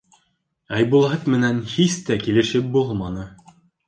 Айбулат 0.77 1.27
менән 1.33 1.59
һис 1.73 1.97
тә 2.07 2.17
килешеп 2.23 2.73
булманы. 2.77 3.27